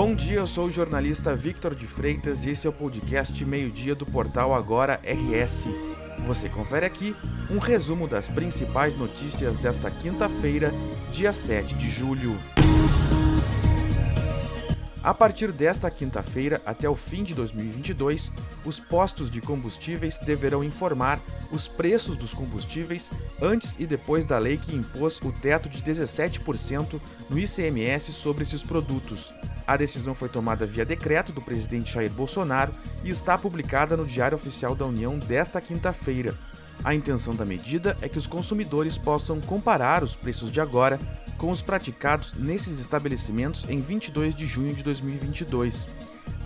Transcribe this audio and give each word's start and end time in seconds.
Bom 0.00 0.14
dia, 0.14 0.36
eu 0.36 0.46
sou 0.46 0.66
o 0.66 0.70
jornalista 0.70 1.34
Victor 1.34 1.74
de 1.74 1.84
Freitas 1.84 2.44
e 2.44 2.50
esse 2.50 2.68
é 2.68 2.70
o 2.70 2.72
podcast 2.72 3.44
Meio-Dia 3.44 3.96
do 3.96 4.06
portal 4.06 4.54
Agora 4.54 5.00
RS. 5.02 5.66
Você 6.24 6.48
confere 6.48 6.86
aqui 6.86 7.16
um 7.50 7.58
resumo 7.58 8.06
das 8.06 8.28
principais 8.28 8.94
notícias 8.94 9.58
desta 9.58 9.90
quinta-feira, 9.90 10.72
dia 11.10 11.32
7 11.32 11.74
de 11.74 11.90
julho. 11.90 12.38
A 15.02 15.12
partir 15.12 15.50
desta 15.50 15.90
quinta-feira 15.90 16.62
até 16.64 16.88
o 16.88 16.94
fim 16.94 17.24
de 17.24 17.34
2022, 17.34 18.32
os 18.64 18.78
postos 18.78 19.28
de 19.28 19.40
combustíveis 19.40 20.20
deverão 20.20 20.62
informar 20.62 21.20
os 21.50 21.66
preços 21.66 22.14
dos 22.14 22.32
combustíveis 22.32 23.10
antes 23.42 23.74
e 23.80 23.84
depois 23.84 24.24
da 24.24 24.38
lei 24.38 24.58
que 24.58 24.76
impôs 24.76 25.20
o 25.22 25.32
teto 25.32 25.68
de 25.68 25.82
17% 25.82 27.00
no 27.28 27.36
ICMS 27.36 28.12
sobre 28.12 28.44
esses 28.44 28.62
produtos. 28.62 29.34
A 29.68 29.76
decisão 29.76 30.14
foi 30.14 30.30
tomada 30.30 30.64
via 30.64 30.82
decreto 30.82 31.30
do 31.30 31.42
presidente 31.42 31.92
Jair 31.92 32.10
Bolsonaro 32.10 32.72
e 33.04 33.10
está 33.10 33.36
publicada 33.36 33.98
no 33.98 34.06
Diário 34.06 34.34
Oficial 34.34 34.74
da 34.74 34.86
União 34.86 35.18
desta 35.18 35.60
quinta-feira. 35.60 36.34
A 36.82 36.94
intenção 36.94 37.34
da 37.34 37.44
medida 37.44 37.94
é 38.00 38.08
que 38.08 38.16
os 38.16 38.26
consumidores 38.26 38.96
possam 38.96 39.42
comparar 39.42 40.02
os 40.02 40.16
preços 40.16 40.50
de 40.50 40.58
agora 40.58 40.98
com 41.36 41.50
os 41.50 41.60
praticados 41.60 42.32
nesses 42.32 42.80
estabelecimentos 42.80 43.66
em 43.68 43.82
22 43.82 44.34
de 44.34 44.46
junho 44.46 44.72
de 44.72 44.82
2022. 44.82 45.86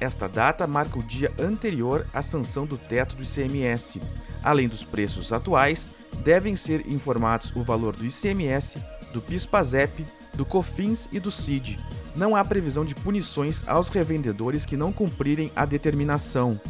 Esta 0.00 0.28
data 0.28 0.66
marca 0.66 0.98
o 0.98 1.02
dia 1.04 1.32
anterior 1.38 2.04
à 2.12 2.22
sanção 2.22 2.66
do 2.66 2.76
teto 2.76 3.14
do 3.14 3.22
ICMS. 3.22 4.02
Além 4.42 4.66
dos 4.66 4.82
preços 4.82 5.32
atuais, 5.32 5.90
devem 6.24 6.56
ser 6.56 6.88
informados 6.88 7.52
o 7.54 7.62
valor 7.62 7.94
do 7.94 8.04
ICMS, 8.04 8.82
do 9.12 9.20
PIS/PASEP, 9.20 10.04
do 10.34 10.44
COFINS 10.44 11.08
e 11.12 11.20
do 11.20 11.30
CID. 11.30 11.78
Não 12.14 12.36
há 12.36 12.44
previsão 12.44 12.84
de 12.84 12.94
punições 12.94 13.66
aos 13.66 13.88
revendedores 13.88 14.66
que 14.66 14.76
não 14.76 14.92
cumprirem 14.92 15.50
a 15.56 15.64
determinação. 15.64 16.60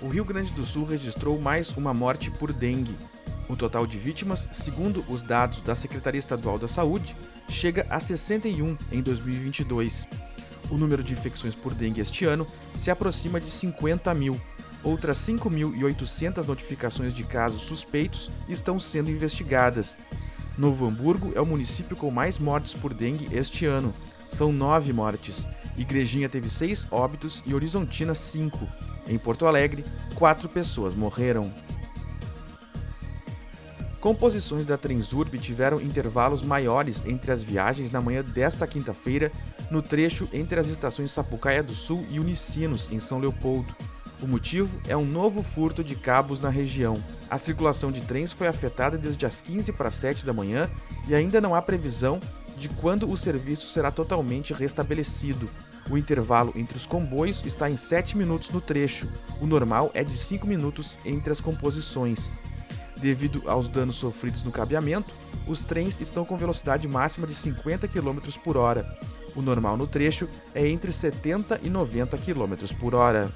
O 0.00 0.08
Rio 0.08 0.24
Grande 0.24 0.50
do 0.52 0.64
Sul 0.64 0.84
registrou 0.84 1.40
mais 1.40 1.70
uma 1.70 1.94
morte 1.94 2.28
por 2.32 2.52
dengue. 2.52 2.96
O 3.48 3.56
total 3.56 3.86
de 3.86 3.96
vítimas, 3.96 4.48
segundo 4.50 5.04
os 5.08 5.22
dados 5.22 5.60
da 5.60 5.76
Secretaria 5.76 6.18
Estadual 6.18 6.58
da 6.58 6.66
Saúde, 6.66 7.16
chega 7.48 7.86
a 7.88 8.00
61 8.00 8.76
em 8.90 9.00
2022. 9.00 10.08
O 10.68 10.76
número 10.76 11.04
de 11.04 11.12
infecções 11.12 11.54
por 11.54 11.74
dengue 11.74 12.00
este 12.00 12.24
ano 12.24 12.46
se 12.74 12.90
aproxima 12.90 13.40
de 13.40 13.48
50 13.48 14.12
mil. 14.14 14.40
Outras 14.82 15.18
5.800 15.18 16.44
notificações 16.44 17.14
de 17.14 17.22
casos 17.22 17.60
suspeitos 17.60 18.28
estão 18.48 18.80
sendo 18.80 19.10
investigadas. 19.10 19.96
Novo 20.56 20.86
Hamburgo 20.86 21.32
é 21.34 21.40
o 21.40 21.46
município 21.46 21.96
com 21.96 22.10
mais 22.10 22.38
mortes 22.38 22.74
por 22.74 22.92
dengue 22.92 23.28
este 23.32 23.64
ano. 23.64 23.94
São 24.28 24.52
nove 24.52 24.92
mortes. 24.92 25.48
Igrejinha 25.76 26.28
teve 26.28 26.48
seis 26.48 26.86
óbitos 26.90 27.42
e 27.46 27.54
Horizontina 27.54 28.14
cinco. 28.14 28.68
Em 29.08 29.18
Porto 29.18 29.46
Alegre, 29.46 29.84
quatro 30.14 30.48
pessoas 30.48 30.94
morreram. 30.94 31.52
Composições 34.00 34.66
da 34.66 34.76
Transurb 34.76 35.38
tiveram 35.38 35.80
intervalos 35.80 36.42
maiores 36.42 37.04
entre 37.06 37.30
as 37.30 37.42
viagens 37.42 37.90
na 37.90 38.00
manhã 38.00 38.22
desta 38.22 38.66
quinta-feira, 38.66 39.30
no 39.70 39.80
trecho 39.80 40.28
entre 40.32 40.58
as 40.58 40.68
estações 40.68 41.12
Sapucaia 41.12 41.62
do 41.62 41.72
Sul 41.72 42.04
e 42.10 42.18
Unicinos, 42.18 42.90
em 42.90 42.98
São 42.98 43.20
Leopoldo. 43.20 43.74
O 44.22 44.26
motivo 44.28 44.80
é 44.86 44.96
um 44.96 45.04
novo 45.04 45.42
furto 45.42 45.82
de 45.82 45.96
cabos 45.96 46.38
na 46.38 46.48
região. 46.48 47.02
A 47.28 47.36
circulação 47.36 47.90
de 47.90 48.02
trens 48.02 48.32
foi 48.32 48.46
afetada 48.46 48.96
desde 48.96 49.26
as 49.26 49.40
15 49.40 49.72
para 49.72 49.90
7 49.90 50.24
da 50.24 50.32
manhã 50.32 50.70
e 51.08 51.14
ainda 51.14 51.40
não 51.40 51.56
há 51.56 51.60
previsão 51.60 52.20
de 52.56 52.68
quando 52.68 53.10
o 53.10 53.16
serviço 53.16 53.66
será 53.66 53.90
totalmente 53.90 54.54
restabelecido. 54.54 55.50
O 55.90 55.98
intervalo 55.98 56.52
entre 56.54 56.76
os 56.76 56.86
comboios 56.86 57.42
está 57.44 57.68
em 57.68 57.76
7 57.76 58.16
minutos 58.16 58.50
no 58.50 58.60
trecho. 58.60 59.08
O 59.40 59.46
normal 59.46 59.90
é 59.92 60.04
de 60.04 60.16
5 60.16 60.46
minutos 60.46 60.96
entre 61.04 61.32
as 61.32 61.40
composições. 61.40 62.32
Devido 62.98 63.42
aos 63.46 63.66
danos 63.66 63.96
sofridos 63.96 64.44
no 64.44 64.52
cabeamento, 64.52 65.12
os 65.48 65.62
trens 65.62 66.00
estão 66.00 66.24
com 66.24 66.36
velocidade 66.36 66.86
máxima 66.86 67.26
de 67.26 67.34
50 67.34 67.88
km 67.88 68.20
por 68.44 68.56
hora. 68.56 68.86
O 69.34 69.42
normal 69.42 69.76
no 69.76 69.88
trecho 69.88 70.28
é 70.54 70.68
entre 70.68 70.92
70 70.92 71.58
e 71.64 71.68
90 71.68 72.16
km 72.18 72.54
por 72.78 72.94
hora. 72.94 73.32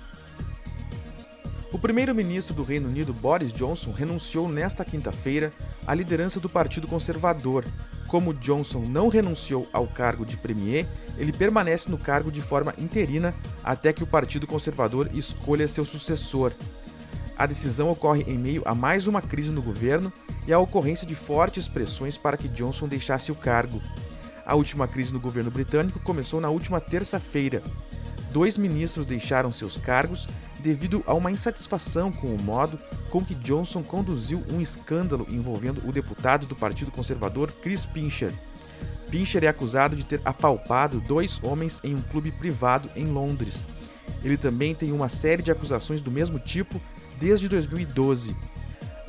O 1.77 1.79
primeiro-ministro 1.79 2.55
do 2.55 2.63
Reino 2.63 2.89
Unido, 2.89 3.13
Boris 3.13 3.53
Johnson, 3.53 3.93
renunciou 3.93 4.49
nesta 4.49 4.83
quinta-feira 4.83 5.53
à 5.87 5.95
liderança 5.95 6.41
do 6.41 6.49
Partido 6.49 6.89
Conservador. 6.89 7.67
Como 8.09 8.33
Johnson 8.33 8.81
não 8.81 9.09
renunciou 9.09 9.69
ao 9.75 9.87
cargo 9.87 10.25
de 10.25 10.39
premier, 10.39 10.87
ele 11.19 11.35
permanece 11.35 11.91
no 11.91 11.99
cargo 11.99 12.33
de 12.33 12.41
forma 12.41 12.73
interina 12.79 13.35
até 13.63 13.93
que 13.93 14.03
o 14.03 14.07
Partido 14.07 14.47
Conservador 14.47 15.11
escolha 15.13 15.69
seu 15.69 15.85
sucessor. 15.85 16.55
A 17.37 17.45
decisão 17.45 17.91
ocorre 17.91 18.25
em 18.27 18.39
meio 18.39 18.63
a 18.65 18.75
mais 18.75 19.07
uma 19.07 19.21
crise 19.21 19.51
no 19.51 19.61
governo 19.61 20.11
e 20.47 20.55
a 20.55 20.59
ocorrência 20.59 21.07
de 21.07 21.15
fortes 21.15 21.69
pressões 21.69 22.17
para 22.17 22.39
que 22.39 22.49
Johnson 22.49 22.89
deixasse 22.89 23.31
o 23.31 23.35
cargo. 23.35 23.83
A 24.47 24.55
última 24.55 24.89
crise 24.89 25.13
no 25.13 25.21
governo 25.21 25.51
britânico 25.51 26.01
começou 26.01 26.41
na 26.41 26.49
última 26.49 26.81
terça-feira. 26.81 27.63
Dois 28.37 28.59
ministros 28.59 29.07
deixaram 29.07 29.51
seus 29.51 29.79
cargos 29.79 30.29
devido 30.59 31.03
a 31.07 31.15
uma 31.15 31.31
insatisfação 31.31 32.13
com 32.13 32.27
o 32.27 32.43
modo 32.43 32.79
com 33.09 33.25
que 33.25 33.35
Johnson 33.35 33.83
conduziu 33.83 34.45
um 34.53 34.61
escândalo 34.61 35.27
envolvendo 35.31 35.81
o 35.89 35.91
deputado 35.91 36.47
do 36.47 36.55
Partido 36.55 36.91
Conservador 36.91 37.51
Chris 37.51 37.87
Pincher. 37.87 38.31
Pincher 39.11 39.43
é 39.43 39.49
acusado 39.49 39.97
de 39.97 40.05
ter 40.05 40.21
apalpado 40.23 41.01
dois 41.01 41.43
homens 41.43 41.81
em 41.83 41.95
um 41.95 42.03
clube 42.03 42.31
privado 42.31 42.91
em 42.95 43.07
Londres. 43.07 43.67
Ele 44.23 44.37
também 44.37 44.75
tem 44.75 44.93
uma 44.93 45.09
série 45.09 45.43
de 45.43 45.51
acusações 45.51 46.03
do 46.03 46.11
mesmo 46.11 46.39
tipo 46.39 46.79
desde 47.19 47.49
2012. 47.49 48.37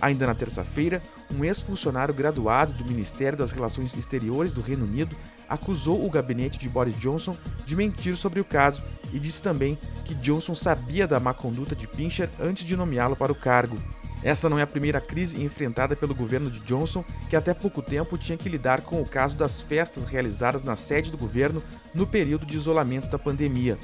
Ainda 0.02 0.28
na 0.28 0.36
terça-feira, 0.36 1.02
um 1.34 1.44
ex-funcionário 1.44 2.14
graduado 2.14 2.74
do 2.74 2.86
Ministério 2.86 3.38
das 3.38 3.52
Relações 3.52 3.96
Exteriores 3.96 4.52
do 4.52 4.62
Reino 4.62 4.86
Unido 4.86 5.16
acusou 5.50 6.06
o 6.06 6.10
gabinete 6.10 6.60
de 6.60 6.70
Boris 6.70 6.96
Johnson 6.98 7.36
de 7.66 7.76
mentir 7.76 8.16
sobre 8.16 8.40
o 8.40 8.46
caso 8.46 8.84
e 9.12 9.20
disse 9.20 9.42
também 9.42 9.78
que 10.06 10.14
Johnson 10.16 10.54
sabia 10.54 11.08
da 11.08 11.20
má 11.20 11.34
conduta 11.34 11.76
de 11.76 11.88
Pincher 11.88 12.30
antes 12.40 12.66
de 12.66 12.76
nomeá-lo 12.76 13.16
para 13.16 13.32
o 13.32 13.36
cargo. 13.36 13.78
Essa 14.24 14.50
não 14.50 14.58
é 14.58 14.64
a 14.64 14.68
primeira 14.68 15.00
crise 15.00 15.42
enfrentada 15.42 15.96
pelo 15.96 16.16
governo 16.16 16.50
de 16.50 16.60
Johnson, 16.62 17.04
que 17.30 17.36
até 17.36 17.54
pouco 17.54 17.82
tempo 17.82 18.18
tinha 18.18 18.38
que 18.38 18.50
lidar 18.50 18.82
com 18.82 19.02
o 19.02 19.06
caso 19.06 19.36
das 19.36 19.62
festas 19.62 20.04
realizadas 20.04 20.64
na 20.64 20.76
sede 20.76 21.12
do 21.12 21.18
governo 21.18 21.64
no 21.94 22.06
período 22.06 22.46
de 22.46 22.58
isolamento 22.58 23.10
da 23.10 23.20
pandemia. 23.20 23.78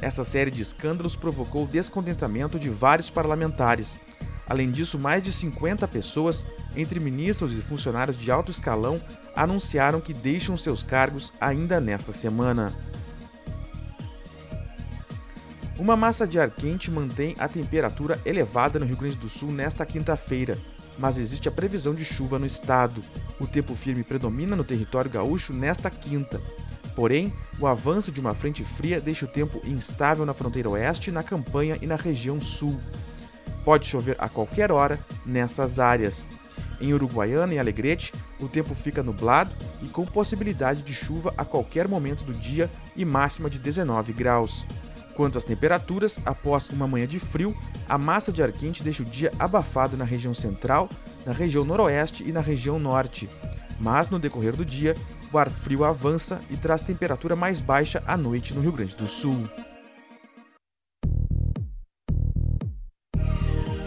Essa 0.00 0.24
série 0.24 0.50
de 0.50 0.62
escândalos 0.62 1.16
provocou 1.16 1.64
o 1.64 1.68
descontentamento 1.68 2.58
de 2.58 2.70
vários 2.70 3.10
parlamentares. 3.10 3.98
Além 4.48 4.70
disso, 4.70 4.98
mais 4.98 5.22
de 5.22 5.30
50 5.30 5.86
pessoas, 5.86 6.46
entre 6.74 6.98
ministros 6.98 7.56
e 7.56 7.60
funcionários 7.60 8.18
de 8.18 8.30
alto 8.30 8.50
escalão, 8.50 9.00
anunciaram 9.36 10.00
que 10.00 10.14
deixam 10.14 10.56
seus 10.56 10.82
cargos 10.82 11.34
ainda 11.38 11.78
nesta 11.80 12.12
semana. 12.12 12.72
Uma 15.78 15.96
massa 15.96 16.26
de 16.26 16.40
ar 16.40 16.50
quente 16.50 16.90
mantém 16.90 17.36
a 17.38 17.46
temperatura 17.46 18.20
elevada 18.24 18.80
no 18.80 18.86
Rio 18.86 18.96
Grande 18.96 19.16
do 19.16 19.28
Sul 19.28 19.52
nesta 19.52 19.86
quinta-feira, 19.86 20.58
mas 20.98 21.18
existe 21.18 21.48
a 21.48 21.52
previsão 21.52 21.94
de 21.94 22.04
chuva 22.04 22.38
no 22.38 22.46
estado. 22.46 23.04
O 23.38 23.46
tempo 23.46 23.76
firme 23.76 24.02
predomina 24.02 24.56
no 24.56 24.64
território 24.64 25.10
gaúcho 25.10 25.52
nesta 25.52 25.88
quinta. 25.88 26.42
Porém, 26.96 27.32
o 27.60 27.66
avanço 27.68 28.10
de 28.10 28.18
uma 28.18 28.34
frente 28.34 28.64
fria 28.64 29.00
deixa 29.00 29.24
o 29.24 29.28
tempo 29.28 29.60
instável 29.64 30.26
na 30.26 30.34
fronteira 30.34 30.70
oeste, 30.70 31.12
na 31.12 31.22
campanha 31.22 31.78
e 31.80 31.86
na 31.86 31.94
região 31.94 32.40
sul. 32.40 32.80
Pode 33.68 33.86
chover 33.86 34.16
a 34.18 34.30
qualquer 34.30 34.72
hora 34.72 34.98
nessas 35.26 35.78
áreas. 35.78 36.26
Em 36.80 36.94
Uruguaiana 36.94 37.52
e 37.52 37.58
Alegrete, 37.58 38.14
o 38.40 38.48
tempo 38.48 38.74
fica 38.74 39.02
nublado 39.02 39.54
e 39.82 39.88
com 39.88 40.06
possibilidade 40.06 40.80
de 40.80 40.94
chuva 40.94 41.34
a 41.36 41.44
qualquer 41.44 41.86
momento 41.86 42.24
do 42.24 42.32
dia 42.32 42.70
e 42.96 43.04
máxima 43.04 43.50
de 43.50 43.58
19 43.58 44.14
graus. 44.14 44.66
Quanto 45.14 45.36
às 45.36 45.44
temperaturas, 45.44 46.18
após 46.24 46.70
uma 46.70 46.88
manhã 46.88 47.06
de 47.06 47.18
frio, 47.18 47.54
a 47.86 47.98
massa 47.98 48.32
de 48.32 48.42
ar 48.42 48.52
quente 48.52 48.82
deixa 48.82 49.02
o 49.02 49.04
dia 49.06 49.30
abafado 49.38 49.98
na 49.98 50.04
região 50.06 50.32
central, 50.32 50.88
na 51.26 51.34
região 51.34 51.62
noroeste 51.62 52.24
e 52.26 52.32
na 52.32 52.40
região 52.40 52.78
norte. 52.78 53.28
Mas 53.78 54.08
no 54.08 54.18
decorrer 54.18 54.56
do 54.56 54.64
dia, 54.64 54.96
o 55.30 55.36
ar 55.36 55.50
frio 55.50 55.84
avança 55.84 56.40
e 56.48 56.56
traz 56.56 56.80
temperatura 56.80 57.36
mais 57.36 57.60
baixa 57.60 58.02
à 58.06 58.16
noite 58.16 58.54
no 58.54 58.62
Rio 58.62 58.72
Grande 58.72 58.96
do 58.96 59.06
Sul. 59.06 59.42